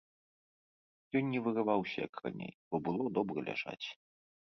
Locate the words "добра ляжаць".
3.19-3.87